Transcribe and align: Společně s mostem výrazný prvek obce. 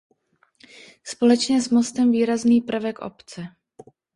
Společně 1.03 1.61
s 1.61 1.69
mostem 1.69 2.11
výrazný 2.11 2.61
prvek 2.61 2.99
obce. 2.99 3.43